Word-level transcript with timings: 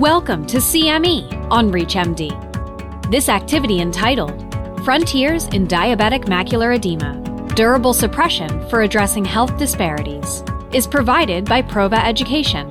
Welcome 0.00 0.44
to 0.46 0.56
CME 0.56 1.50
on 1.52 1.70
ReachMD. 1.70 3.12
This 3.12 3.28
activity 3.28 3.80
entitled 3.80 4.32
Frontiers 4.84 5.46
in 5.46 5.68
Diabetic 5.68 6.24
Macular 6.24 6.74
Edema 6.74 7.22
Durable 7.54 7.92
Suppression 7.92 8.68
for 8.68 8.82
Addressing 8.82 9.24
Health 9.24 9.56
Disparities 9.56 10.42
is 10.72 10.88
provided 10.88 11.44
by 11.44 11.62
Prova 11.62 12.04
Education. 12.04 12.68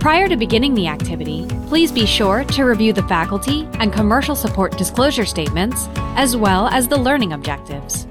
Prior 0.00 0.26
to 0.26 0.36
beginning 0.36 0.74
the 0.74 0.88
activity, 0.88 1.46
please 1.68 1.92
be 1.92 2.04
sure 2.04 2.42
to 2.42 2.64
review 2.64 2.92
the 2.92 3.04
faculty 3.04 3.68
and 3.74 3.92
commercial 3.92 4.34
support 4.34 4.76
disclosure 4.76 5.24
statements 5.24 5.88
as 6.16 6.36
well 6.36 6.66
as 6.66 6.88
the 6.88 6.98
learning 6.98 7.32
objectives. 7.32 8.08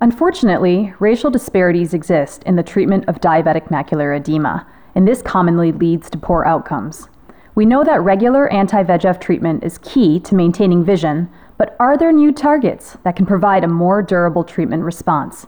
Unfortunately, 0.00 0.92
racial 0.98 1.30
disparities 1.30 1.94
exist 1.94 2.42
in 2.46 2.56
the 2.56 2.64
treatment 2.64 3.04
of 3.06 3.20
diabetic 3.20 3.68
macular 3.68 4.16
edema, 4.16 4.66
and 4.94 5.06
this 5.06 5.22
commonly 5.22 5.72
leads 5.72 6.10
to 6.10 6.18
poor 6.18 6.44
outcomes. 6.44 7.08
We 7.54 7.66
know 7.66 7.84
that 7.84 8.00
regular 8.02 8.48
anti 8.52 8.82
VEGF 8.82 9.20
treatment 9.20 9.64
is 9.64 9.78
key 9.78 10.20
to 10.20 10.34
maintaining 10.34 10.84
vision, 10.84 11.28
but 11.58 11.76
are 11.78 11.96
there 11.96 12.12
new 12.12 12.32
targets 12.32 12.96
that 13.04 13.16
can 13.16 13.26
provide 13.26 13.64
a 13.64 13.68
more 13.68 14.02
durable 14.02 14.44
treatment 14.44 14.82
response? 14.82 15.46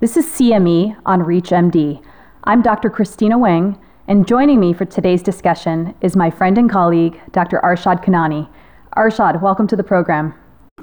This 0.00 0.16
is 0.16 0.26
CME 0.26 0.96
on 1.06 1.20
ReachMD. 1.20 2.02
I'm 2.44 2.60
Dr. 2.60 2.90
Christina 2.90 3.38
Weng, 3.38 3.78
and 4.06 4.28
joining 4.28 4.60
me 4.60 4.72
for 4.74 4.84
today's 4.84 5.22
discussion 5.22 5.94
is 6.02 6.16
my 6.16 6.30
friend 6.30 6.58
and 6.58 6.68
colleague, 6.68 7.18
Dr. 7.32 7.60
Arshad 7.64 8.04
Khanani. 8.04 8.48
Arshad, 8.96 9.40
welcome 9.40 9.66
to 9.68 9.76
the 9.76 9.84
program. 9.84 10.34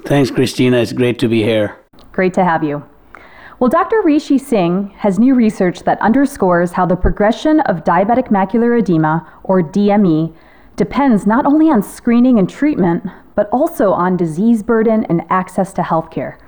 Thanks, 0.04 0.30
Christina. 0.30 0.78
It's 0.78 0.92
great 0.92 1.18
to 1.20 1.28
be 1.28 1.42
here. 1.42 1.76
Great 2.10 2.34
to 2.34 2.44
have 2.44 2.64
you. 2.64 2.82
Well, 3.62 3.68
Dr. 3.68 4.02
Rishi 4.02 4.38
Singh 4.38 4.90
has 4.96 5.20
new 5.20 5.36
research 5.36 5.84
that 5.84 6.00
underscores 6.00 6.72
how 6.72 6.84
the 6.84 6.96
progression 6.96 7.60
of 7.60 7.84
diabetic 7.84 8.26
macular 8.26 8.76
edema, 8.76 9.24
or 9.44 9.62
DME, 9.62 10.34
depends 10.74 11.28
not 11.28 11.46
only 11.46 11.70
on 11.70 11.80
screening 11.80 12.40
and 12.40 12.50
treatment, 12.50 13.04
but 13.36 13.48
also 13.52 13.92
on 13.92 14.16
disease 14.16 14.64
burden 14.64 15.04
and 15.04 15.22
access 15.30 15.72
to 15.74 15.82
healthcare. 15.82 16.38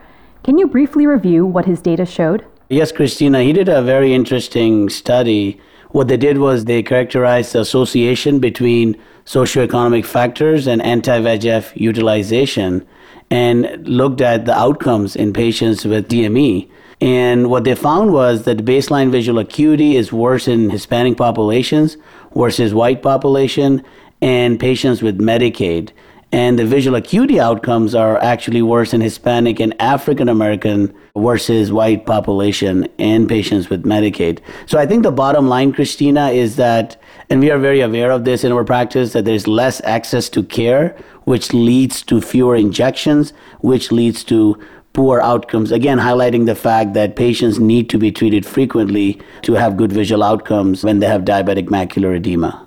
Can 0.43 0.59
you 0.59 0.67
briefly 0.67 1.07
review 1.07 1.47
what 1.47 1.67
his 1.67 1.81
data 1.81 2.05
showed? 2.05 2.45
Yes, 2.69 2.91
Christina. 2.91 3.45
He 3.45 3.53
did 3.53 3.69
a 3.69 3.81
very 3.81 4.13
interesting 4.13 4.89
study. 4.89 5.61
What 5.91 6.09
they 6.09 6.17
did 6.17 6.39
was 6.39 6.65
they 6.65 6.83
characterized 6.83 7.53
the 7.53 7.61
association 7.61 8.41
between 8.41 9.01
socioeconomic 9.25 10.05
factors 10.05 10.67
and 10.67 10.83
anti 10.83 11.21
VEGF 11.21 11.77
utilization 11.77 12.85
and 13.31 13.87
looked 13.87 14.21
at 14.21 14.47
the 14.47 14.59
outcomes 14.59 15.15
in 15.15 15.33
patients 15.33 15.85
with 15.85 16.09
DME. 16.09 16.69
And 17.01 17.51
what 17.51 17.65
they 17.65 17.75
found 17.75 18.13
was 18.13 18.45
that 18.45 18.59
baseline 18.59 19.11
visual 19.11 19.39
acuity 19.39 19.97
is 19.97 20.13
worse 20.13 20.49
in 20.49 20.71
Hispanic 20.71 21.17
populations 21.17 21.97
versus 22.35 22.73
white 22.73 23.03
population 23.03 23.83
and 24.23 24.59
patients 24.59 25.03
with 25.03 25.19
Medicaid. 25.19 25.91
And 26.33 26.59
the 26.59 26.67
visual 26.67 26.97
acuity 26.97 27.39
outcomes 27.39 27.95
are 27.95 28.19
actually 28.21 28.61
worse 28.61 28.93
in 28.93 29.01
Hispanic 29.01 29.61
and 29.61 29.73
African 29.81 30.29
American 30.29 30.93
versus 31.17 31.71
white 31.71 32.07
population 32.07 32.89
and 32.99 33.29
patients 33.29 33.71
with 33.71 33.85
Medicaid. 33.85 34.41
So 34.67 34.77
I 34.77 34.85
think 34.85 35.05
the 35.05 35.13
bottom 35.13 35.47
line, 35.47 35.73
Christina, 35.73 36.31
is 36.31 36.57
that, 36.57 37.01
and 37.31 37.39
we 37.39 37.53
are 37.53 37.59
very 37.59 37.81
aware 37.83 38.11
of 38.11 38.25
this 38.25 38.43
in 38.43 38.51
our 38.51 38.65
practice, 38.65 39.13
that 39.13 39.25
there's 39.25 39.47
less 39.47 39.81
access 39.85 40.29
to 40.31 40.43
care, 40.43 40.97
which 41.23 41.53
leads 41.53 42.03
to 42.03 42.21
fewer 42.21 42.57
injections, 42.57 43.33
which 43.61 43.93
leads 43.93 44.25
to 44.25 44.61
poor 44.95 45.21
outcomes. 45.21 45.71
Again, 45.73 45.99
highlighting 45.99 46.47
the 46.47 46.55
fact 46.55 46.95
that 46.95 47.17
patients 47.17 47.59
need 47.59 47.91
to 47.91 47.99
be 47.99 48.11
treated 48.11 48.47
frequently 48.47 49.21
to 49.43 49.55
have 49.55 49.77
good 49.77 49.93
visual 49.93 50.23
outcomes 50.23 50.83
when 50.85 51.01
they 51.01 51.07
have 51.07 51.23
diabetic 51.23 51.67
macular 51.67 52.17
edema. 52.17 52.65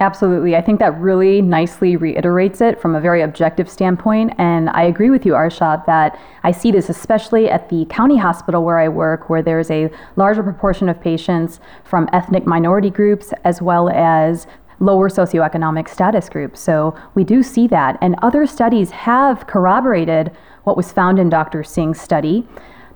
Absolutely. 0.00 0.56
I 0.56 0.60
think 0.60 0.78
that 0.80 0.98
really 0.98 1.40
nicely 1.40 1.96
reiterates 1.96 2.60
it 2.60 2.80
from 2.80 2.94
a 2.94 3.00
very 3.00 3.22
objective 3.22 3.68
standpoint. 3.70 4.32
And 4.36 4.68
I 4.70 4.82
agree 4.82 5.08
with 5.10 5.24
you, 5.24 5.32
Arshad, 5.32 5.86
that 5.86 6.18
I 6.42 6.50
see 6.50 6.70
this 6.70 6.90
especially 6.90 7.48
at 7.48 7.68
the 7.70 7.86
county 7.86 8.18
hospital 8.18 8.62
where 8.62 8.78
I 8.78 8.88
work, 8.88 9.30
where 9.30 9.42
there's 9.42 9.70
a 9.70 9.90
larger 10.16 10.42
proportion 10.42 10.88
of 10.88 11.00
patients 11.00 11.60
from 11.84 12.08
ethnic 12.12 12.46
minority 12.46 12.90
groups 12.90 13.32
as 13.44 13.62
well 13.62 13.88
as 13.88 14.46
lower 14.80 15.08
socioeconomic 15.08 15.88
status 15.88 16.28
groups. 16.28 16.60
So 16.60 16.94
we 17.14 17.24
do 17.24 17.42
see 17.42 17.66
that. 17.68 17.96
And 18.02 18.16
other 18.20 18.46
studies 18.46 18.90
have 18.90 19.46
corroborated 19.46 20.30
what 20.66 20.76
was 20.76 20.90
found 20.90 21.20
in 21.20 21.30
Dr. 21.30 21.62
Singh's 21.62 22.00
study. 22.00 22.44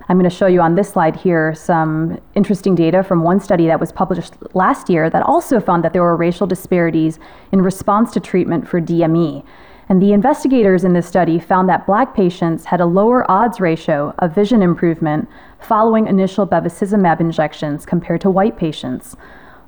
I'm 0.09 0.19
going 0.19 0.29
to 0.29 0.37
show 0.37 0.49
you 0.49 0.61
on 0.61 0.75
this 0.75 0.91
slide 0.91 1.15
here 1.15 1.55
some 1.55 2.21
interesting 2.35 2.75
data 2.75 3.05
from 3.05 3.23
one 3.23 3.39
study 3.39 3.69
that 3.69 3.79
was 3.79 3.93
published 3.93 4.35
last 4.57 4.91
year 4.91 5.09
that 5.09 5.23
also 5.23 5.61
found 5.61 5.85
that 5.85 5.93
there 5.93 6.03
were 6.03 6.17
racial 6.17 6.49
disparities 6.49 7.21
in 7.53 7.63
response 7.63 8.13
to 8.15 8.21
treatment 8.21 8.67
for 8.67 8.81
DME. 8.81 9.45
And 9.89 10.03
the 10.03 10.13
investigators 10.13 10.83
in 10.83 10.95
this 10.95 11.07
study 11.07 11.39
found 11.39 11.69
that 11.69 11.87
black 11.87 12.13
patients 12.13 12.65
had 12.65 12.81
a 12.81 12.87
lower 12.87 13.31
odds 13.31 13.61
ratio 13.61 14.17
of 14.19 14.35
vision 14.35 14.63
improvement 14.63 15.29
following 15.61 16.09
initial 16.09 16.49
bevacizumab 16.49 17.21
injections 17.21 17.87
compared 17.87 18.21
to 18.23 18.31
white 18.31 18.57
patients. 18.57 19.17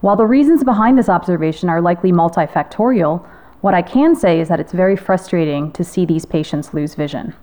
While 0.01 0.17
the 0.17 0.27
reasons 0.27 0.65
behind 0.65 0.99
this 0.99 1.09
observation 1.09 1.69
are 1.69 1.81
likely 1.81 2.11
multifactorial, 2.11 3.25
what 3.61 3.75
I 3.75 3.83
can 3.83 4.17
say 4.17 4.41
is 4.41 4.49
that 4.49 4.59
it's 4.59 4.73
very 4.73 4.97
frustrating 4.97 5.71
to 5.71 5.85
see 5.85 6.05
these 6.05 6.27
patients 6.27 6.75
lose 6.75 6.97
vision. 6.97 7.37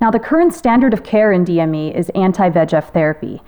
Now, 0.00 0.10
the 0.10 0.18
current 0.18 0.54
standard 0.54 0.94
of 0.94 1.02
care 1.02 1.30
in 1.30 1.44
DME 1.44 1.94
is 1.94 2.08
anti 2.14 2.48
VEGF 2.48 2.92
therapy, 2.94 3.42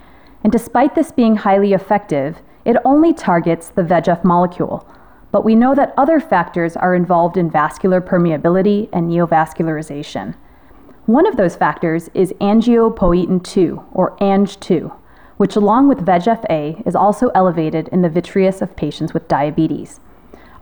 and 0.45 0.53
despite 0.53 0.95
this 0.95 1.11
being 1.11 1.37
highly 1.37 1.73
effective, 1.73 2.43
it 2.67 2.77
only 2.85 3.15
targets 3.15 3.71
the 3.71 3.83
VEGF 3.83 4.23
molecule. 4.23 4.87
But 5.31 5.47
we 5.47 5.55
know 5.55 5.75
that 5.75 5.95
other 5.97 6.21
factors 6.21 6.77
are 6.77 6.95
involved 6.95 7.39
in 7.39 7.51
vascular 7.51 8.03
permeability 8.03 8.91
and 8.93 9.11
neovascularization. 9.11 10.35
One 11.07 11.27
of 11.27 11.39
those 11.39 11.57
factors 11.57 12.11
is 12.13 12.35
angiopoietin 12.35 13.43
2, 13.43 13.85
or 13.93 14.15
ANG2, 14.19 14.95
which, 15.39 15.57
along 15.57 15.89
with 15.89 16.05
VEGF 16.05 16.45
A, 16.51 16.83
is 16.85 16.95
also 16.95 17.29
elevated 17.29 17.89
in 17.89 18.03
the 18.03 18.11
vitreous 18.11 18.61
of 18.61 18.77
patients 18.77 19.15
with 19.15 19.27
diabetes. 19.27 20.01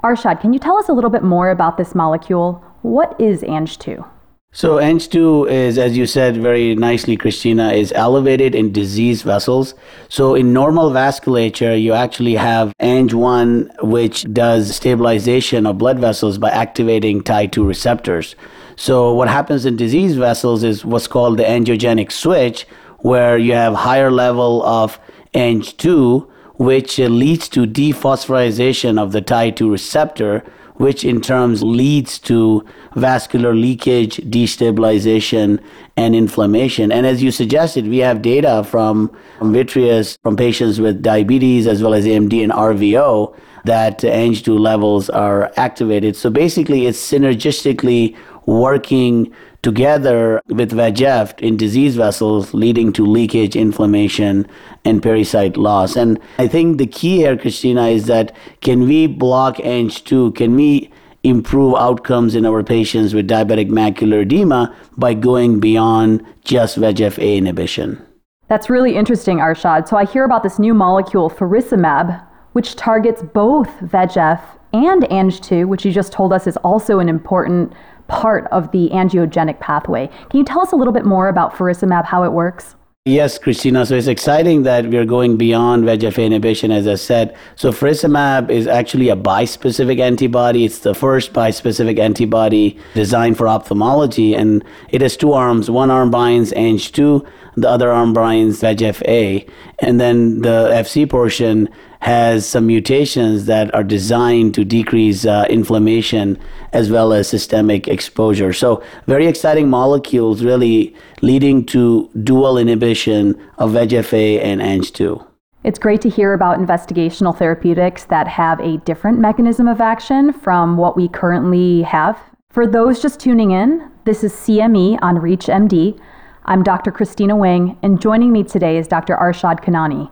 Arshad, 0.05 0.41
can 0.41 0.53
you 0.53 0.61
tell 0.61 0.77
us 0.77 0.89
a 0.89 0.93
little 0.93 1.11
bit 1.11 1.25
more 1.25 1.51
about 1.51 1.77
this 1.77 1.97
molecule? 1.97 2.65
What 2.83 3.21
is 3.21 3.43
ANG2? 3.43 4.09
So 4.53 4.79
Ang2 4.79 5.49
is, 5.49 5.79
as 5.79 5.97
you 5.97 6.07
said 6.07 6.37
very 6.37 6.75
nicely, 6.75 7.17
Christina, 7.17 7.73
is 7.73 7.93
elevated 7.93 8.53
in 8.53 8.73
diseased 8.73 9.23
vessels. 9.23 9.75
So 10.09 10.35
in 10.35 10.53
normal 10.53 10.91
vasculature, 10.91 11.81
you 11.81 11.93
actually 11.93 12.35
have 12.35 12.75
Ang1, 12.81 13.81
which 13.85 14.27
does 14.33 14.75
stabilization 14.75 15.67
of 15.67 15.79
blood 15.79 16.01
vessels 16.01 16.37
by 16.37 16.51
activating 16.51 17.23
Tie2 17.23 17.65
receptors. 17.65 18.35
So 18.75 19.15
what 19.15 19.29
happens 19.29 19.67
in 19.67 19.77
diseased 19.77 20.19
vessels 20.19 20.65
is 20.65 20.85
what's 20.85 21.07
called 21.07 21.39
the 21.39 21.45
angiogenic 21.45 22.11
switch, 22.11 22.67
where 22.99 23.39
you 23.39 23.53
have 23.53 23.75
higher 23.75 24.11
level 24.11 24.65
of 24.65 24.99
Ang2, 25.33 26.29
which 26.55 26.99
leads 26.99 27.49
to 27.51 27.69
dephosphorylation 27.69 29.01
of 29.01 29.13
the 29.13 29.23
Tie2 29.23 29.71
receptor, 29.71 30.43
which 30.81 31.05
in 31.05 31.21
turn 31.21 31.53
leads 31.61 32.19
to 32.19 32.65
vascular 32.97 33.55
leakage, 33.55 34.17
destabilization, 34.17 35.63
and 35.99 36.17
inflammation. 36.17 36.91
And 36.91 37.05
as 37.05 37.23
you 37.23 37.31
suggested, 37.31 37.87
we 37.87 37.99
have 37.99 38.23
data 38.23 38.65
from, 38.65 39.15
vitreous 39.43 40.17
from 40.23 40.37
patients 40.37 40.81
with 40.81 41.03
diabetes 41.03 41.67
as 41.67 41.83
well 41.83 41.93
as 41.93 42.07
AMD 42.07 42.43
and 42.43 42.51
RVO 42.51 43.37
that 43.65 43.99
Ang2 43.99 44.59
levels 44.59 45.11
are 45.11 45.53
activated. 45.59 46.17
So 46.17 46.31
basically, 46.31 46.87
it's 46.87 46.99
synergistically 46.99 48.17
working 48.47 49.33
together 49.63 50.41
with 50.49 50.73
VEGF 50.73 51.39
in 51.41 51.57
disease 51.57 51.97
vessels, 51.97 52.55
leading 52.55 52.93
to 52.95 53.05
leakage, 53.05 53.57
inflammation, 53.57 54.47
and 54.85 55.03
pericyte 55.03 55.57
loss. 55.57 55.97
And 55.97 56.19
I 56.39 56.49
think 56.49 56.79
the 56.79 56.87
key 56.87 57.19
here, 57.19 57.37
Christina, 57.37 57.89
is 57.89 58.07
that 58.07 58.35
can 58.63 58.87
we 58.87 59.07
block 59.07 59.57
Ang2? 59.57 60.35
Can 60.35 60.55
we 60.55 60.91
improve 61.23 61.75
outcomes 61.75 62.35
in 62.35 62.47
our 62.47 62.63
patients 62.63 63.13
with 63.13 63.29
diabetic 63.29 63.69
macular 63.69 64.23
edema 64.23 64.75
by 64.97 65.13
going 65.13 65.61
beyond 65.61 66.25
just 66.45 66.79
VEGF-A 66.79 67.37
inhibition? 67.37 68.05
That's 68.49 68.71
really 68.71 68.97
interesting, 68.97 69.39
Arshad. 69.39 69.87
So 69.87 69.97
I 69.97 70.05
hear 70.05 70.25
about 70.25 70.43
this 70.43 70.59
new 70.59 70.75
molecule, 70.75 71.31
faricimab, 71.31 72.27
which 72.53 72.75
targets 72.75 73.23
both 73.23 73.69
VEGF 73.81 74.43
and 74.73 75.03
Ang2, 75.03 75.69
which 75.69 75.85
you 75.85 75.93
just 75.93 76.13
told 76.13 76.33
us 76.33 76.47
is 76.47 76.57
also 76.59 76.99
an 76.99 77.09
important 77.09 77.73
part 78.11 78.47
of 78.51 78.71
the 78.73 78.91
angiogenic 78.91 79.61
pathway. 79.61 80.09
Can 80.29 80.39
you 80.39 80.45
tell 80.45 80.61
us 80.61 80.73
a 80.73 80.77
little 80.77 80.93
bit 80.93 81.07
more 81.07 81.29
about 81.29 81.55
faricimab, 81.55 82.05
how 82.05 82.25
it 82.25 82.33
works? 82.33 82.75
Yes, 83.07 83.39
Christina. 83.39 83.87
So 83.87 83.95
it's 83.95 84.09
exciting 84.09 84.65
that 84.65 84.87
we're 84.87 85.07
going 85.07 85.39
beyond 85.39 85.85
VEGF 85.85 86.23
inhibition, 86.23 86.71
as 86.71 86.87
I 86.87 86.97
said. 86.97 87.35
So 87.57 87.73
faricimab 87.73 88.51
is 88.51 88.67
actually 88.67 89.09
a 89.09 89.17
bispecific 89.17 89.99
antibody. 90.01 90.67
It's 90.67 90.81
the 90.81 90.93
first 90.93 91.33
bispecific 91.33 91.99
antibody 91.99 92.79
designed 92.95 93.39
for 93.39 93.49
ophthalmology, 93.49 94.35
and 94.35 94.63
it 94.91 95.01
has 95.01 95.17
two 95.17 95.33
arms. 95.33 95.71
One 95.71 95.91
arm 95.91 96.11
binds 96.11 96.53
Ang2, 96.53 97.27
the 97.57 97.71
other 97.71 97.91
arm 97.91 98.13
binds 98.13 98.61
VEGF-A, 98.61 99.47
and 99.79 99.99
then 99.99 100.43
the 100.43 100.69
FC 100.71 101.09
portion 101.09 101.71
has 102.01 102.47
some 102.47 102.67
mutations 102.67 103.45
that 103.47 103.73
are 103.75 103.85
designed 103.85 104.55
to 104.55 104.65
decrease 104.65 105.27
uh, 105.27 105.47
inflammation 105.51 106.39
as 106.73 106.91
well 106.91 107.13
as 107.13 107.29
systemic 107.29 107.89
exposure. 107.89 108.53
So, 108.53 108.83
very 109.07 109.27
exciting 109.27 109.69
molecules 109.69 110.43
really 110.43 110.95
leading 111.21 111.67
to 111.67 112.11
dual 112.23 112.57
inhibition 112.57 113.41
of 113.59 113.73
VEGF-A 113.73 114.41
and 114.41 114.61
Ang2. 114.61 115.27
It's 115.63 115.79
great 115.79 116.01
to 116.01 116.09
hear 116.09 116.33
about 116.33 116.59
investigational 116.59 117.37
therapeutics 117.37 118.05
that 118.05 118.27
have 118.27 118.61
a 118.61 118.79
different 118.79 119.19
mechanism 119.19 119.69
of 119.69 119.83
action 119.83 120.33
from 120.33 120.79
what 120.79 120.97
we 120.97 121.07
currently 121.07 121.83
have. 121.83 122.19
For 122.49 122.67
those 122.67 123.03
just 123.03 123.21
tuning 123.21 123.51
in, 123.51 123.91
this 124.07 124.25
is 124.25 124.33
CME 124.33 124.99
on 125.03 125.17
ReachMD. 125.17 126.01
I'm 126.47 126.63
Dr. 126.63 126.91
Christina 126.91 127.35
Weng, 127.35 127.77
and 127.83 128.01
joining 128.01 128.33
me 128.33 128.43
today 128.43 128.79
is 128.79 128.89
Dr. 128.89 129.17
Arshad 129.17 129.63
Khanani. 129.63 130.11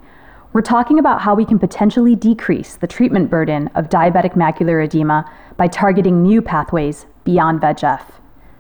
We're 0.55 0.63
talking 0.63 0.99
about 0.99 1.21
how 1.21 1.35
we 1.35 1.45
can 1.45 1.59
potentially 1.59 2.17
decrease 2.17 2.77
the 2.77 2.87
treatment 2.87 3.29
burden 3.29 3.69
of 3.75 3.91
diabetic 3.91 4.33
macular 4.33 4.83
edema 4.83 5.31
by 5.59 5.67
targeting 5.67 6.23
new 6.23 6.41
pathways 6.41 7.05
beyond 7.25 7.61
VEGF. 7.61 8.03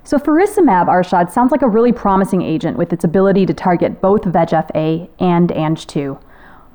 So, 0.04 0.18
faricimab, 0.18 0.86
Arshad, 0.86 1.30
sounds 1.30 1.50
like 1.50 1.62
a 1.62 1.68
really 1.68 1.92
promising 1.92 2.42
agent 2.42 2.76
with 2.76 2.92
its 2.92 3.04
ability 3.04 3.46
to 3.46 3.54
target 3.54 4.02
both 4.02 4.22
VEGF 4.22 4.70
A 4.74 5.08
and 5.18 5.48
Ang2. 5.48 6.22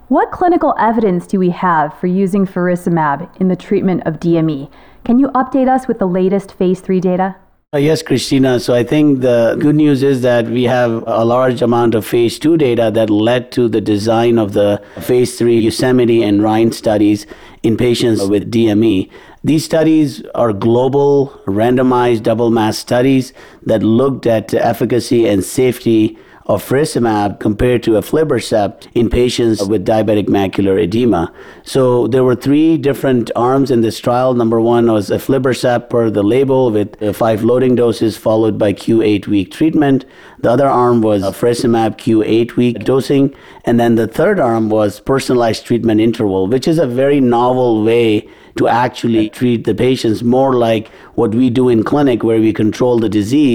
What 0.07 0.31
clinical 0.31 0.75
evidence 0.79 1.27
do 1.27 1.37
we 1.37 1.51
have 1.51 1.97
for 1.99 2.07
using 2.07 2.47
faricimab 2.47 3.39
in 3.39 3.49
the 3.49 3.55
treatment 3.55 4.03
of 4.05 4.19
DME? 4.19 4.71
Can 5.03 5.19
you 5.19 5.27
update 5.29 5.69
us 5.69 5.87
with 5.87 5.99
the 5.99 6.07
latest 6.07 6.53
phase 6.53 6.81
3 6.81 6.99
data? 6.99 7.35
Uh, 7.73 7.77
yes, 7.77 8.03
Christina. 8.03 8.59
So 8.59 8.75
I 8.75 8.83
think 8.83 9.21
the 9.21 9.57
good 9.59 9.75
news 9.75 10.03
is 10.03 10.21
that 10.21 10.45
we 10.45 10.65
have 10.65 11.03
a 11.07 11.25
large 11.25 11.59
amount 11.63 11.95
of 11.95 12.05
phase 12.05 12.37
two 12.37 12.55
data 12.55 12.91
that 12.93 13.09
led 13.09 13.51
to 13.53 13.67
the 13.67 13.81
design 13.81 14.37
of 14.37 14.53
the 14.53 14.79
phase 15.01 15.39
three 15.39 15.57
Yosemite 15.57 16.21
and 16.21 16.43
Rhine 16.43 16.71
studies 16.71 17.25
in 17.63 17.75
patients 17.75 18.27
with 18.27 18.51
DME. 18.51 19.09
These 19.43 19.65
studies 19.65 20.21
are 20.35 20.53
global, 20.53 21.41
randomized, 21.47 22.21
double 22.21 22.51
masked 22.51 22.81
studies 22.81 23.33
that 23.65 23.83
looked 23.83 24.25
at 24.25 24.49
the 24.49 24.65
efficacy 24.65 25.27
and 25.27 25.43
safety 25.43 26.17
of 26.45 26.61
faricimab 26.61 27.39
compared 27.39 27.81
to 27.83 27.91
aflibercept 27.91 28.87
in 28.93 29.09
patients 29.09 29.65
with 29.65 29.85
diabetic 29.85 30.25
macular 30.25 30.81
edema. 30.81 31.31
So 31.63 32.07
there 32.07 32.23
were 32.23 32.35
three 32.35 32.77
different 32.77 33.31
arms 33.35 33.71
in 33.71 33.81
this 33.81 33.99
trial. 33.99 34.33
Number 34.33 34.59
one 34.59 34.91
was 34.91 35.09
aflibercept 35.09 35.89
per 35.89 36.09
the 36.09 36.23
label 36.23 36.69
with 36.69 37.15
five 37.15 37.43
loading 37.43 37.75
doses 37.75 38.17
followed 38.17 38.57
by 38.57 38.73
Q8 38.73 39.27
week 39.27 39.51
treatment. 39.51 40.05
The 40.39 40.51
other 40.51 40.67
arm 40.67 41.01
was 41.01 41.23
faricimab 41.23 41.97
Q8 41.97 42.57
week 42.57 42.83
dosing. 42.83 43.33
And 43.63 43.79
then 43.79 43.95
the 43.95 44.07
third 44.07 44.39
arm 44.39 44.69
was 44.69 44.99
personalized 44.99 45.65
treatment 45.65 46.01
interval, 46.01 46.47
which 46.47 46.67
is 46.67 46.77
a 46.77 46.87
very 46.87 47.21
novel 47.21 47.85
way 47.85 48.27
to 48.57 48.67
actually 48.67 49.29
treat 49.29 49.63
the 49.63 49.73
patients 49.73 50.21
more 50.21 50.53
like 50.53 50.87
what 51.15 51.33
we 51.33 51.49
do 51.49 51.69
in 51.69 51.83
clinic 51.83 52.23
where 52.23 52.39
we 52.39 52.53
control 52.53 52.99
the 52.99 53.09
disease 53.09 53.52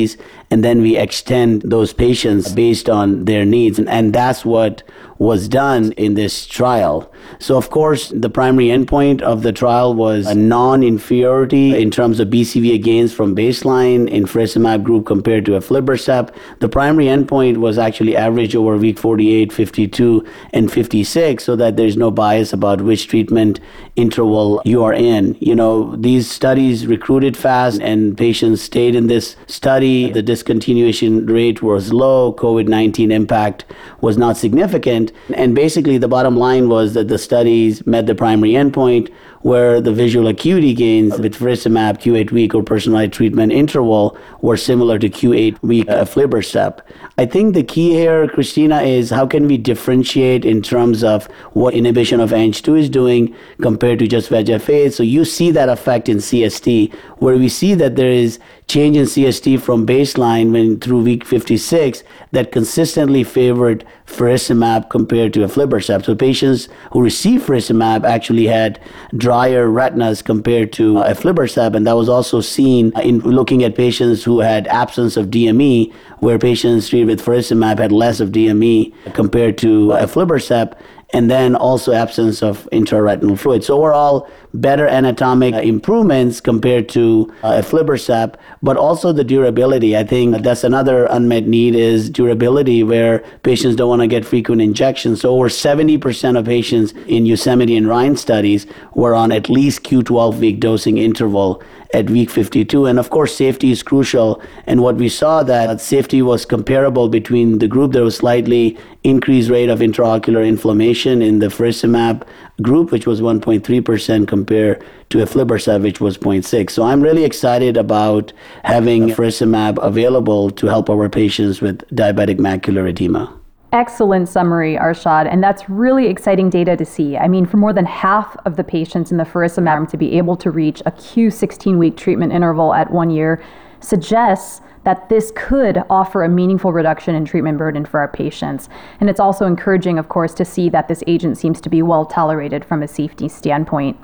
and 0.50 0.64
then 0.64 0.82
we 0.82 0.96
extend 0.96 1.62
those 1.62 1.92
patients 1.92 2.52
based 2.52 2.88
on 2.88 3.24
their 3.24 3.44
needs. 3.44 3.78
And, 3.78 3.88
and 3.88 4.14
that's 4.14 4.44
what 4.44 4.82
was 5.18 5.48
done 5.48 5.92
in 5.92 6.14
this 6.14 6.46
trial. 6.46 7.10
So, 7.38 7.56
of 7.56 7.70
course, 7.70 8.10
the 8.10 8.30
primary 8.30 8.66
endpoint 8.66 9.20
of 9.20 9.42
the 9.42 9.52
trial 9.52 9.94
was 9.94 10.26
a 10.26 10.34
non 10.34 10.82
inferiority 10.82 11.80
in 11.80 11.90
terms 11.90 12.20
of 12.20 12.28
BCVA 12.28 12.82
gains 12.82 13.12
from 13.12 13.34
baseline 13.34 14.08
in 14.08 14.24
faricimab 14.24 14.84
group 14.84 15.06
compared 15.06 15.44
to 15.46 15.52
aflibercept. 15.52 16.34
The 16.60 16.68
primary 16.68 17.06
endpoint 17.06 17.58
was 17.58 17.78
actually 17.78 18.16
average 18.16 18.54
over 18.54 18.76
week 18.76 18.98
48, 18.98 19.52
52, 19.52 20.26
and 20.52 20.72
56, 20.72 21.42
so 21.44 21.56
that 21.56 21.76
there's 21.76 21.96
no 21.96 22.10
bias 22.10 22.52
about 22.52 22.80
which 22.80 23.08
treatment 23.08 23.60
interval 23.96 24.62
you 24.64 24.84
are 24.84 24.94
in. 24.94 25.36
You 25.40 25.54
know, 25.54 25.96
these 25.96 26.30
studies 26.30 26.86
recruited 26.86 27.36
fast 27.36 27.80
and 27.80 28.16
patients 28.16 28.62
stayed 28.62 28.94
in 28.94 29.08
this 29.08 29.36
study. 29.46 30.12
The 30.12 30.22
discontinuation 30.22 31.28
rate 31.28 31.62
was 31.62 31.92
low, 31.92 32.32
COVID 32.34 32.68
19 32.68 33.10
impact 33.10 33.64
was 34.00 34.16
not 34.16 34.36
significant. 34.36 35.07
And 35.34 35.54
basically, 35.54 35.98
the 35.98 36.08
bottom 36.08 36.36
line 36.36 36.68
was 36.68 36.94
that 36.94 37.08
the 37.08 37.18
studies 37.18 37.86
met 37.86 38.06
the 38.06 38.14
primary 38.14 38.52
endpoint, 38.52 39.12
where 39.42 39.80
the 39.80 39.92
visual 39.92 40.26
acuity 40.26 40.74
gains 40.74 41.18
with 41.18 41.36
faricimab 41.36 42.00
Q8 42.00 42.32
week 42.32 42.54
or 42.54 42.62
personalized 42.62 43.12
treatment 43.12 43.52
interval 43.52 44.18
were 44.40 44.56
similar 44.56 44.98
to 44.98 45.08
Q8 45.08 45.62
week 45.62 45.86
aflibercept. 45.86 46.80
I 47.18 47.26
think 47.26 47.54
the 47.54 47.62
key 47.62 47.90
here, 47.90 48.26
Christina, 48.28 48.82
is 48.82 49.10
how 49.10 49.26
can 49.26 49.46
we 49.46 49.56
differentiate 49.56 50.44
in 50.44 50.60
terms 50.62 51.04
of 51.04 51.26
what 51.52 51.74
inhibition 51.74 52.20
of 52.20 52.30
Ang2 52.30 52.78
is 52.78 52.90
doing 52.90 53.34
compared 53.60 54.00
to 54.00 54.08
just 54.08 54.30
VEGF-A. 54.30 54.90
So 54.90 55.02
you 55.02 55.24
see 55.24 55.50
that 55.52 55.68
effect 55.68 56.08
in 56.08 56.18
CST, 56.18 56.92
where 57.18 57.36
we 57.36 57.48
see 57.48 57.74
that 57.74 57.96
there 57.96 58.10
is 58.10 58.38
change 58.68 58.98
in 58.98 59.04
CST 59.04 59.60
from 59.60 59.86
baseline 59.86 60.52
when 60.52 60.78
through 60.78 61.02
week 61.02 61.24
56 61.24 62.02
that 62.32 62.52
consistently 62.52 63.24
favored 63.24 63.84
faricimab 64.06 64.90
compared 64.90 65.32
to 65.32 65.40
aflibercept. 65.40 66.04
So 66.04 66.14
patients 66.14 66.68
who 66.92 67.02
received 67.02 67.46
faricimab 67.46 68.04
actually 68.04 68.46
had 68.46 68.78
drier 69.16 69.70
retinas 69.70 70.20
compared 70.20 70.72
to 70.74 70.98
uh, 70.98 71.14
aflibercept, 71.14 71.74
and 71.74 71.86
that 71.86 71.96
was 71.96 72.10
also 72.10 72.42
seen 72.42 72.92
in 73.00 73.20
looking 73.20 73.64
at 73.64 73.74
patients 73.74 74.22
who 74.22 74.40
had 74.40 74.66
absence 74.66 75.16
of 75.16 75.28
DME, 75.28 75.92
where 76.18 76.38
patients 76.38 76.90
treated 76.90 77.08
with 77.08 77.24
faricimab 77.24 77.78
had 77.78 77.90
less 77.90 78.20
of 78.20 78.30
DME 78.30 78.92
compared 79.14 79.56
to 79.58 79.88
aflibercept 79.88 80.78
and 81.14 81.30
then 81.30 81.56
also 81.56 81.92
absence 81.92 82.42
of 82.42 82.68
intraretinal 82.70 83.38
fluid. 83.38 83.64
So 83.64 83.78
overall, 83.78 84.28
better 84.54 84.86
anatomic 84.86 85.54
improvements 85.54 86.40
compared 86.40 86.88
to 86.88 87.32
uh, 87.42 87.52
aflibercept, 87.52 88.36
but 88.62 88.76
also 88.76 89.12
the 89.12 89.24
durability. 89.24 89.96
I 89.96 90.04
think 90.04 90.42
that's 90.42 90.64
another 90.64 91.04
unmet 91.06 91.46
need 91.46 91.74
is 91.74 92.10
durability 92.10 92.82
where 92.82 93.20
patients 93.42 93.76
don't 93.76 93.88
want 93.88 94.02
to 94.02 94.08
get 94.08 94.24
frequent 94.24 94.62
injections. 94.62 95.20
So 95.20 95.34
over 95.34 95.48
70% 95.48 96.38
of 96.38 96.46
patients 96.46 96.92
in 97.06 97.26
Yosemite 97.26 97.76
and 97.76 97.88
Rhine 97.88 98.16
studies 98.16 98.66
were 98.94 99.14
on 99.14 99.32
at 99.32 99.48
least 99.48 99.82
Q12 99.84 100.38
week 100.38 100.60
dosing 100.60 100.98
interval 100.98 101.62
at 101.94 102.10
week 102.10 102.30
52. 102.30 102.86
And 102.86 102.98
of 102.98 103.10
course, 103.10 103.34
safety 103.34 103.70
is 103.70 103.82
crucial. 103.82 104.42
And 104.66 104.82
what 104.82 104.96
we 104.96 105.08
saw 105.08 105.42
that 105.42 105.80
safety 105.80 106.20
was 106.22 106.44
comparable 106.44 107.08
between 107.08 107.58
the 107.58 107.68
group. 107.68 107.92
There 107.92 108.04
was 108.04 108.16
slightly 108.16 108.78
increased 109.04 109.50
rate 109.50 109.70
of 109.70 109.78
intraocular 109.78 110.46
inflammation 110.46 111.22
in 111.22 111.38
the 111.38 111.46
faricimab 111.46 112.26
group, 112.62 112.90
which 112.90 113.06
was 113.06 113.20
1.3% 113.20 114.26
compared 114.26 114.84
to 115.10 115.18
aflibercept, 115.18 115.82
which 115.82 116.00
was 116.00 116.18
0.6. 116.18 116.70
So 116.70 116.82
I'm 116.82 117.00
really 117.00 117.24
excited 117.24 117.76
about 117.76 118.32
having 118.64 119.08
faricimab 119.08 119.82
available 119.82 120.50
to 120.50 120.66
help 120.66 120.90
our 120.90 121.08
patients 121.08 121.60
with 121.60 121.78
diabetic 121.88 122.38
macular 122.38 122.88
edema. 122.88 123.32
Excellent 123.70 124.30
summary, 124.30 124.76
Arshad, 124.76 125.30
and 125.30 125.44
that's 125.44 125.68
really 125.68 126.06
exciting 126.06 126.48
data 126.48 126.74
to 126.74 126.86
see. 126.86 127.18
I 127.18 127.28
mean, 127.28 127.44
for 127.44 127.58
more 127.58 127.74
than 127.74 127.84
half 127.84 128.34
of 128.46 128.56
the 128.56 128.64
patients 128.64 129.12
in 129.12 129.18
the 129.18 129.24
faricimab 129.24 129.90
to 129.90 129.98
be 129.98 130.16
able 130.16 130.36
to 130.36 130.50
reach 130.50 130.80
a 130.86 130.90
Q16 130.90 131.76
week 131.76 131.96
treatment 131.96 132.32
interval 132.32 132.72
at 132.72 132.90
one 132.90 133.10
year 133.10 133.42
suggests 133.80 134.60
that 134.84 135.08
this 135.08 135.32
could 135.34 135.82
offer 135.90 136.24
a 136.24 136.28
meaningful 136.28 136.72
reduction 136.72 137.14
in 137.14 137.24
treatment 137.24 137.58
burden 137.58 137.84
for 137.84 138.00
our 138.00 138.08
patients. 138.08 138.68
And 139.00 139.10
it's 139.10 139.20
also 139.20 139.44
encouraging, 139.44 139.98
of 139.98 140.08
course, 140.08 140.32
to 140.34 140.44
see 140.44 140.70
that 140.70 140.88
this 140.88 141.02
agent 141.06 141.36
seems 141.36 141.60
to 141.60 141.68
be 141.68 141.82
well 141.82 142.06
tolerated 142.06 142.64
from 142.64 142.82
a 142.82 142.88
safety 142.88 143.28
standpoint. 143.28 143.98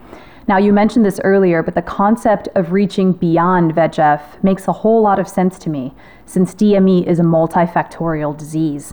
Now, 0.46 0.58
you 0.58 0.74
mentioned 0.74 1.06
this 1.06 1.20
earlier, 1.24 1.62
but 1.62 1.74
the 1.74 1.80
concept 1.80 2.48
of 2.54 2.72
reaching 2.72 3.12
beyond 3.12 3.74
VEGF 3.74 4.42
makes 4.42 4.68
a 4.68 4.72
whole 4.72 5.00
lot 5.00 5.18
of 5.18 5.26
sense 5.26 5.58
to 5.60 5.70
me, 5.70 5.94
since 6.26 6.54
DME 6.54 7.06
is 7.06 7.18
a 7.18 7.22
multifactorial 7.22 8.36
disease. 8.36 8.92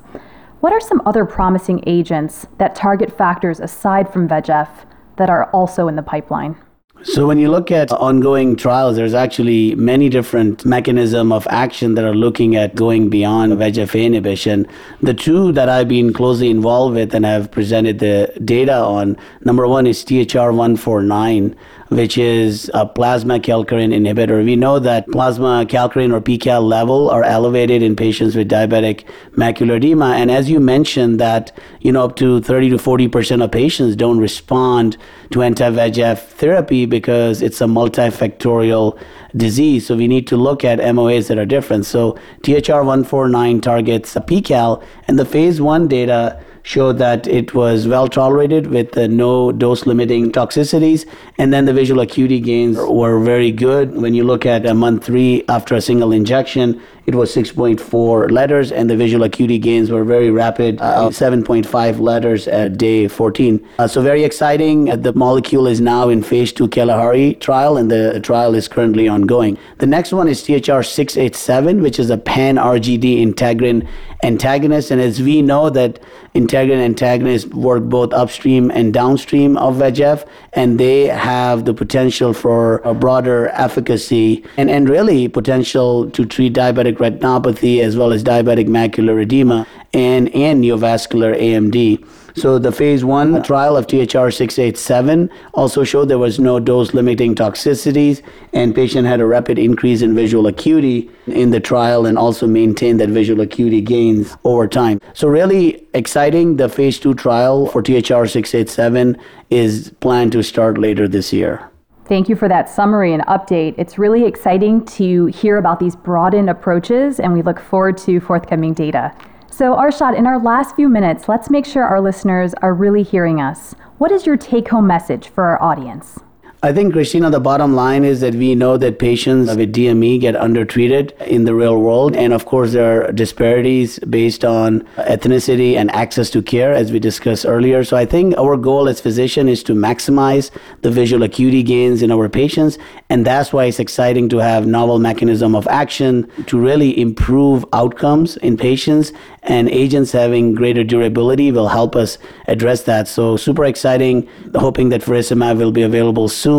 What 0.62 0.72
are 0.72 0.80
some 0.80 1.02
other 1.06 1.26
promising 1.26 1.84
agents 1.86 2.48
that 2.58 2.74
target 2.74 3.12
factors 3.18 3.60
aside 3.60 4.14
from 4.14 4.30
VEGF 4.30 4.70
that 5.18 5.30
are 5.30 5.50
also 5.52 5.90
in 5.90 5.98
the 5.98 6.04
pipeline? 6.04 6.56
So 7.04 7.26
when 7.26 7.40
you 7.40 7.50
look 7.50 7.72
at 7.72 7.92
ongoing 7.92 8.56
trials, 8.56 8.96
there's 8.96 9.16
actually 9.16 9.74
many 9.74 10.08
different 10.08 10.64
mechanism 10.66 11.32
of 11.32 11.48
action 11.50 11.96
that 11.96 12.06
are 12.06 12.14
looking 12.14 12.56
at 12.56 12.76
going 12.76 13.10
beyond 13.10 13.54
VEGF 13.54 14.00
inhibition. 14.00 14.68
The 15.02 15.16
two 15.16 15.52
that 15.54 15.68
I've 15.68 15.88
been 15.88 16.14
closely 16.14 16.52
involved 16.52 16.96
with 16.96 17.16
and 17.16 17.26
have 17.26 17.50
presented 17.50 17.98
the 17.98 18.32
data 18.46 18.76
on, 18.76 19.18
number 19.44 19.68
one 19.68 19.88
is 19.88 20.06
THR149, 20.06 21.56
which 21.92 22.18
is 22.18 22.72
a 22.74 22.86
plasma 22.86 23.38
kallikrein 23.38 23.94
inhibitor. 23.94 24.46
We 24.46 24.56
know 24.56 24.80
that 24.80 25.10
plasma 25.12 25.66
kallikrein 25.68 26.14
or 26.14 26.22
pKal 26.22 26.64
level 26.64 27.10
are 27.10 27.26
elevated 27.26 27.84
in 27.84 27.98
patients 27.98 28.34
with 28.34 28.50
diabetic 28.50 29.04
macular 29.32 29.76
edema. 29.76 30.14
And 30.16 30.32
as 30.32 30.50
you 30.50 30.62
mentioned 30.62 31.20
that, 31.20 31.52
you 31.82 31.92
know, 31.92 32.06
up 32.06 32.16
to 32.16 32.40
30 32.40 32.70
to 32.70 32.78
40% 32.78 33.44
of 33.44 33.52
patients 33.52 33.98
don't 33.98 34.20
respond 34.20 34.96
to 35.32 35.42
anti-VEGF 35.42 36.20
therapy 36.20 36.86
because 36.86 37.42
it's 37.42 37.60
a 37.60 37.66
multifactorial 37.66 38.98
disease. 39.36 39.86
So 39.86 39.98
we 39.98 40.08
need 40.08 40.28
to 40.28 40.38
look 40.38 40.64
at 40.64 40.80
MOAs 40.80 41.28
that 41.28 41.38
are 41.38 41.46
different. 41.46 41.86
So 41.86 42.18
THR 42.44 42.84
149 42.84 43.60
targets 43.60 44.16
a 44.16 44.22
pKal 44.22 44.82
and 45.10 45.20
the 45.20 45.26
phase 45.26 45.60
one 45.60 45.90
data 45.90 46.42
showed 46.64 46.98
that 47.00 47.28
it 47.28 47.54
was 47.54 47.88
well 47.88 48.08
tolerated 48.08 48.68
with 48.68 48.98
uh, 48.98 49.08
no 49.08 49.52
dose 49.52 49.86
limiting 49.86 50.32
toxicities. 50.32 51.06
And 51.38 51.54
then 51.54 51.66
the 51.66 51.74
visual 51.74 52.02
acuity 52.02 52.40
gains 52.40 52.78
were 52.78 53.20
very 53.20 53.52
good. 53.52 53.96
When 53.96 54.14
you 54.14 54.24
look 54.24 54.46
at 54.46 54.66
a 54.66 54.74
month 54.74 55.06
three 55.06 55.44
after 55.50 55.76
a 55.76 55.82
single 55.82 56.12
injection, 56.12 56.82
it 57.08 57.16
was 57.16 57.34
6.4 57.36 58.30
letters, 58.30 58.72
and 58.72 58.88
the 58.88 58.96
visual 58.96 59.24
acuity 59.24 59.58
gains 59.58 59.90
were 59.90 60.04
very 60.04 60.30
rapid, 60.30 60.80
uh, 60.80 61.10
7.5 61.10 62.00
letters 62.00 62.48
at 62.48 62.78
day 62.78 63.08
14. 63.08 63.68
Uh, 63.80 63.88
so, 63.88 64.02
very 64.04 64.24
exciting. 64.24 64.90
Uh, 64.90 64.96
the 64.96 65.12
molecule 65.14 65.66
is 65.66 65.82
now 65.82 66.10
in 66.10 66.22
phase 66.22 66.54
two 66.54 66.68
Kalahari 66.68 67.34
trial, 67.36 67.76
and 67.76 67.90
the 67.90 68.20
trial 68.22 68.54
is 68.54 68.68
currently 68.68 69.08
ongoing. 69.08 69.58
The 69.80 69.88
next 69.88 70.14
one 70.14 70.28
is 70.28 70.44
THR 70.44 70.84
687, 70.84 71.82
which 71.82 71.98
is 72.00 72.12
a 72.12 72.18
pan 72.18 72.58
RGD 72.58 73.26
integrin 73.26 73.88
antagonist. 74.24 74.92
And 74.92 75.02
as 75.02 75.22
we 75.22 75.42
know, 75.42 75.70
that 75.70 76.00
integrin 76.36 76.84
antagonists 76.84 77.46
work 77.48 77.84
both 77.84 78.14
upstream 78.14 78.72
and 78.72 78.94
downstream 78.94 79.58
of 79.58 79.76
VEGF, 79.76 80.28
and 80.54 80.80
they 80.80 81.08
have 81.08 81.66
the 81.66 81.74
potential 81.74 82.34
for 82.34 82.78
a 82.80 82.94
broader 82.94 83.50
efficacy 83.50 84.44
and, 84.58 84.70
and 84.70 84.90
really 84.90 85.28
potential 85.28 86.10
to 86.12 86.26
treat 86.26 86.54
diabetic 86.54 86.98
retinopathy 86.98 87.82
as 87.82 87.98
well 87.98 88.12
as 88.14 88.24
diabetic 88.24 88.68
macular 88.68 89.22
edema 89.22 89.68
and, 89.94 90.34
and 90.36 90.64
neovascular 90.64 91.38
AMD. 91.40 92.06
So 92.36 92.60
the 92.60 92.72
phase 92.72 93.04
one 93.04 93.42
trial 93.44 93.78
of 93.78 93.88
THR 93.88 94.30
687 94.30 95.30
also 95.54 95.84
showed 95.84 96.08
there 96.08 96.18
was 96.18 96.40
no 96.40 96.60
dose 96.60 96.94
limiting 96.94 97.36
toxicities 97.36 98.22
and 98.54 98.74
patient 98.74 99.08
had 99.08 99.20
a 99.20 99.26
rapid 99.26 99.60
increase 99.60 100.02
in 100.02 100.16
visual 100.16 100.48
acuity 100.48 101.10
in 101.28 101.52
the 101.52 101.60
trial 101.60 102.06
and 102.06 102.18
also 102.18 102.48
maintained 102.48 103.00
that 103.00 103.10
visual 103.10 103.42
acuity 103.42 103.82
gains 103.82 104.36
over 104.44 104.68
time. 104.68 105.00
So 105.14 105.28
really 105.28 105.86
exciting. 105.94 106.58
The 106.58 106.70
phase 106.70 107.00
two 107.00 107.14
trial 107.14 107.68
for 107.68 107.82
THR 107.82 108.26
687 108.26 109.18
is 109.50 109.94
planned 110.00 110.32
to 110.34 110.44
start 110.44 110.78
later 110.78 111.08
this 111.08 111.34
year. 111.34 111.72
Thank 112.06 112.28
you 112.28 112.36
for 112.36 112.50
that 112.50 112.68
summary 112.68 113.14
and 113.14 113.24
update. 113.28 113.76
It's 113.78 113.98
really 113.98 114.26
exciting 114.26 114.84
to 114.98 115.28
hear 115.28 115.58
about 115.58 115.80
these 115.80 115.96
broadened 115.96 116.50
approaches, 116.50 117.22
and 117.22 117.32
we 117.32 117.42
look 117.42 117.60
forward 117.60 117.98
to 118.00 118.20
forthcoming 118.20 118.74
data. 118.74 119.14
So, 119.54 119.76
Arshad, 119.76 120.18
in 120.18 120.28
our 120.28 120.40
last 120.40 120.78
few 120.78 120.88
minutes, 120.88 121.28
let's 121.28 121.50
make 121.50 121.66
sure 121.66 121.84
our 121.84 122.00
listeners 122.00 122.54
are 122.62 122.74
really 122.74 123.04
hearing 123.04 123.42
us. 123.42 123.76
What 123.98 124.10
is 124.10 124.26
your 124.26 124.38
take 124.38 124.70
home 124.70 124.88
message 124.88 125.28
for 125.28 125.44
our 125.44 125.62
audience? 125.62 126.20
I 126.64 126.72
think, 126.72 126.94
Christina, 126.94 127.32
the 127.32 127.40
bottom 127.40 127.74
line 127.74 128.04
is 128.04 128.20
that 128.20 128.36
we 128.36 128.54
know 128.54 128.78
that 128.78 129.00
patients 129.00 129.56
with 129.56 129.74
DME 129.74 130.22
get 130.22 130.36
undertreated 130.36 131.12
in 131.26 131.46
the 131.46 131.56
real 131.56 131.82
world. 131.82 132.16
And 132.16 132.34
of 132.34 132.46
course, 132.46 132.74
there 132.74 133.08
are 133.08 133.12
disparities 133.12 133.98
based 134.08 134.46
on 134.46 134.82
ethnicity 134.98 135.74
and 135.74 135.90
access 135.90 136.30
to 136.30 136.44
care, 136.44 136.72
as 136.72 136.92
we 136.92 137.00
discussed 137.00 137.48
earlier. 137.48 137.84
So 137.84 137.98
I 137.98 138.06
think 138.06 138.38
our 138.38 138.58
goal 138.58 138.88
as 138.88 139.02
physicians 139.02 139.50
is 139.50 139.64
to 139.64 139.74
maximize 139.74 140.52
the 140.84 140.92
visual 140.92 141.24
acuity 141.24 141.64
gains 141.64 142.04
in 142.04 142.12
our 142.12 142.30
patients. 142.30 142.78
And 143.10 143.26
that's 143.26 143.52
why 143.52 143.66
it's 143.66 143.80
exciting 143.80 144.30
to 144.30 144.38
have 144.38 144.68
novel 144.68 145.00
mechanism 145.00 145.56
of 145.56 145.68
action 145.68 146.30
to 146.46 146.60
really 146.60 146.96
improve 147.02 147.66
outcomes 147.74 148.38
in 148.38 148.56
patients 148.56 149.12
and 149.42 149.68
agents 149.70 150.12
having 150.12 150.54
greater 150.54 150.84
durability 150.84 151.52
will 151.52 151.70
help 151.70 151.96
us 151.96 152.20
address 152.48 152.84
that. 152.84 153.08
So 153.08 153.36
super 153.36 153.66
exciting, 153.66 154.30
hoping 154.54 154.90
that 154.90 155.02
faricimab 155.02 155.58
will 155.58 155.72
be 155.72 155.82
available 155.82 156.30
soon 156.30 156.51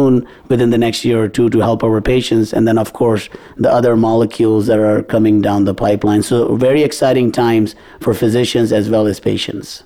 within 0.49 0.71
the 0.71 0.79
next 0.79 1.05
year 1.05 1.23
or 1.23 1.29
two 1.29 1.49
to 1.51 1.61
help 1.61 1.83
our 1.85 2.01
patients. 2.01 2.53
And 2.53 2.67
then 2.67 2.79
of 2.79 2.93
course 2.93 3.29
the 3.57 3.71
other 3.71 3.97
molecules 3.97 4.67
that 4.67 4.79
are 4.79 5.03
coming 5.03 5.41
down 5.41 5.65
the 5.65 5.75
pipeline. 5.75 6.23
So 6.23 6.57
very 6.57 6.83
exciting 6.83 7.33
times 7.33 7.75
for 8.01 8.15
physicians 8.15 8.73
as 8.73 8.89
well 8.89 9.07
as 9.07 9.21
patients. 9.21 9.85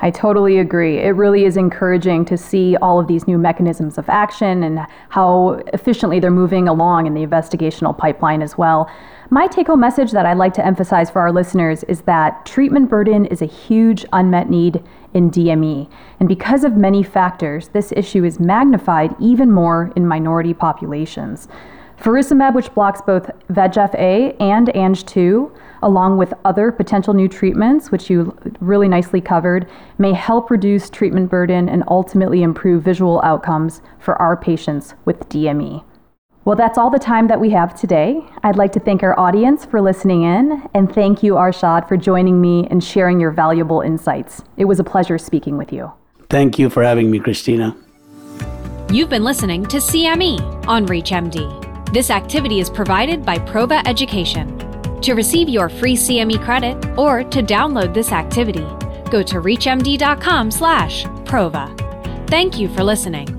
I 0.00 0.10
totally 0.10 0.58
agree. 0.58 0.98
It 0.98 1.16
really 1.16 1.44
is 1.44 1.56
encouraging 1.56 2.24
to 2.26 2.36
see 2.36 2.76
all 2.76 3.00
of 3.00 3.08
these 3.08 3.26
new 3.26 3.36
mechanisms 3.36 3.98
of 3.98 4.08
action 4.08 4.62
and 4.62 4.86
how 5.08 5.60
efficiently 5.72 6.20
they're 6.20 6.30
moving 6.30 6.68
along 6.68 7.06
in 7.06 7.14
the 7.14 7.26
investigational 7.26 7.96
pipeline 7.96 8.40
as 8.40 8.56
well. 8.56 8.88
My 9.30 9.48
take 9.48 9.66
home 9.66 9.80
message 9.80 10.12
that 10.12 10.24
I'd 10.24 10.38
like 10.38 10.54
to 10.54 10.64
emphasize 10.64 11.10
for 11.10 11.20
our 11.20 11.32
listeners 11.32 11.82
is 11.84 12.02
that 12.02 12.46
treatment 12.46 12.88
burden 12.88 13.26
is 13.26 13.42
a 13.42 13.46
huge 13.46 14.06
unmet 14.12 14.48
need 14.48 14.82
in 15.14 15.30
DME. 15.30 15.90
And 16.20 16.28
because 16.28 16.64
of 16.64 16.76
many 16.76 17.02
factors, 17.02 17.68
this 17.68 17.92
issue 17.96 18.24
is 18.24 18.40
magnified 18.40 19.14
even 19.20 19.50
more 19.50 19.92
in 19.96 20.06
minority 20.06 20.54
populations. 20.54 21.48
Faricimab, 22.00 22.54
which 22.54 22.72
blocks 22.74 23.02
both 23.02 23.30
VEGF 23.50 23.94
A 23.94 24.32
and 24.40 24.68
Ang2, 24.68 25.50
along 25.82 26.16
with 26.16 26.32
other 26.44 26.70
potential 26.70 27.12
new 27.12 27.28
treatments, 27.28 27.90
which 27.90 28.08
you 28.08 28.36
really 28.60 28.88
nicely 28.88 29.20
covered, 29.20 29.68
may 29.98 30.12
help 30.12 30.50
reduce 30.50 30.90
treatment 30.90 31.28
burden 31.28 31.68
and 31.68 31.82
ultimately 31.88 32.42
improve 32.42 32.84
visual 32.84 33.20
outcomes 33.24 33.80
for 33.98 34.14
our 34.22 34.36
patients 34.36 34.94
with 35.04 35.28
DME. 35.28 35.82
Well, 36.48 36.56
that's 36.56 36.78
all 36.78 36.88
the 36.88 36.98
time 36.98 37.28
that 37.28 37.38
we 37.38 37.50
have 37.50 37.78
today. 37.78 38.24
I'd 38.42 38.56
like 38.56 38.72
to 38.72 38.80
thank 38.80 39.02
our 39.02 39.20
audience 39.20 39.66
for 39.66 39.82
listening 39.82 40.22
in, 40.22 40.66
and 40.72 40.90
thank 40.90 41.22
you, 41.22 41.34
Arshad, 41.34 41.86
for 41.86 41.98
joining 41.98 42.40
me 42.40 42.66
and 42.70 42.82
sharing 42.82 43.20
your 43.20 43.32
valuable 43.32 43.82
insights. 43.82 44.42
It 44.56 44.64
was 44.64 44.80
a 44.80 44.84
pleasure 44.84 45.18
speaking 45.18 45.58
with 45.58 45.74
you. 45.74 45.92
Thank 46.30 46.58
you 46.58 46.70
for 46.70 46.82
having 46.82 47.10
me, 47.10 47.18
Christina. 47.18 47.76
You've 48.90 49.10
been 49.10 49.24
listening 49.24 49.66
to 49.66 49.76
CME 49.76 50.66
on 50.66 50.86
ReachMD. 50.86 51.92
This 51.92 52.08
activity 52.08 52.60
is 52.60 52.70
provided 52.70 53.26
by 53.26 53.36
Prova 53.36 53.86
Education. 53.86 54.56
To 55.02 55.12
receive 55.12 55.50
your 55.50 55.68
free 55.68 55.96
CME 55.96 56.42
credit 56.42 56.82
or 56.98 57.24
to 57.24 57.42
download 57.42 57.92
this 57.92 58.10
activity, 58.10 58.64
go 59.10 59.22
to 59.22 59.42
reachmd.com/prova. 59.42 62.26
Thank 62.26 62.58
you 62.58 62.68
for 62.70 62.82
listening. 62.82 63.37